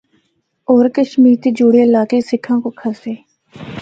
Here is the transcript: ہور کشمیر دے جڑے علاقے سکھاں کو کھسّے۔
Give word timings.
ہور 0.69 0.85
کشمیر 0.95 1.35
دے 1.41 1.49
جڑے 1.57 1.81
علاقے 1.87 2.19
سکھاں 2.29 2.57
کو 2.63 2.69
کھسّے۔ 2.79 3.13